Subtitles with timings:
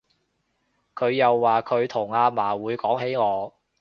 [0.95, 3.53] 佢又話佢同阿嫲會講起我